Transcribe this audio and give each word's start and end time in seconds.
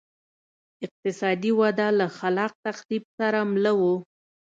اقتصادي 0.85 1.51
وده 1.61 1.87
له 1.99 2.07
خلاق 2.19 2.53
تخریب 2.65 3.03
سره 3.17 3.39
مله 3.51 3.71
وه 3.81 3.93